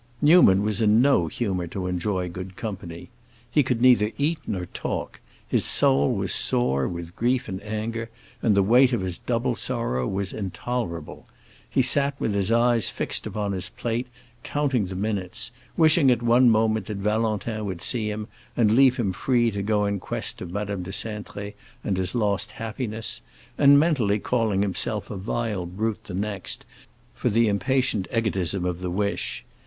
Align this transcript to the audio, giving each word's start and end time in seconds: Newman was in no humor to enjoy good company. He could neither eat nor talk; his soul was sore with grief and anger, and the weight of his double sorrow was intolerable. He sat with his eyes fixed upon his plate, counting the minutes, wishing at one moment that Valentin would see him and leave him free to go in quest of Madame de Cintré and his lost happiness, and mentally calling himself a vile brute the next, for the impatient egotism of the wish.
Newman 0.19 0.63
was 0.63 0.81
in 0.81 0.99
no 0.99 1.27
humor 1.27 1.67
to 1.67 1.85
enjoy 1.85 2.27
good 2.27 2.55
company. 2.55 3.11
He 3.51 3.61
could 3.61 3.83
neither 3.83 4.11
eat 4.17 4.39
nor 4.47 4.65
talk; 4.65 5.19
his 5.47 5.63
soul 5.63 6.15
was 6.15 6.33
sore 6.33 6.87
with 6.87 7.15
grief 7.15 7.47
and 7.47 7.61
anger, 7.61 8.09
and 8.41 8.55
the 8.55 8.63
weight 8.63 8.93
of 8.93 9.01
his 9.01 9.19
double 9.19 9.55
sorrow 9.55 10.07
was 10.07 10.33
intolerable. 10.33 11.27
He 11.69 11.83
sat 11.83 12.19
with 12.19 12.33
his 12.33 12.51
eyes 12.51 12.89
fixed 12.89 13.27
upon 13.27 13.51
his 13.51 13.69
plate, 13.69 14.07
counting 14.41 14.85
the 14.85 14.95
minutes, 14.95 15.51
wishing 15.77 16.09
at 16.09 16.23
one 16.23 16.49
moment 16.49 16.87
that 16.87 16.97
Valentin 16.97 17.63
would 17.65 17.83
see 17.83 18.09
him 18.09 18.27
and 18.57 18.71
leave 18.71 18.97
him 18.97 19.13
free 19.13 19.51
to 19.51 19.61
go 19.61 19.85
in 19.85 19.99
quest 19.99 20.41
of 20.41 20.49
Madame 20.49 20.81
de 20.81 20.89
Cintré 20.89 21.53
and 21.83 21.97
his 21.97 22.15
lost 22.15 22.53
happiness, 22.53 23.21
and 23.55 23.77
mentally 23.79 24.17
calling 24.17 24.63
himself 24.63 25.11
a 25.11 25.15
vile 25.15 25.67
brute 25.67 26.05
the 26.05 26.15
next, 26.15 26.65
for 27.13 27.29
the 27.29 27.47
impatient 27.47 28.07
egotism 28.11 28.65
of 28.65 28.79
the 28.79 28.89
wish. 28.89 29.45